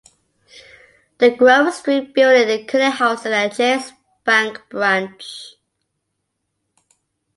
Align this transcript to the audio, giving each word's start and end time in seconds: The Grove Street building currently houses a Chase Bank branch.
The 1.19 1.29
Grove 1.29 1.71
Street 1.75 2.15
building 2.15 2.65
currently 2.65 2.97
houses 2.97 3.27
a 3.27 3.51
Chase 3.51 3.91
Bank 4.25 4.59
branch. 4.67 5.53